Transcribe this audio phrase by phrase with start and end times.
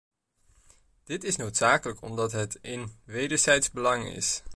[1.03, 4.43] Dit is noodzakelijk omdat het in wederzijds belang is.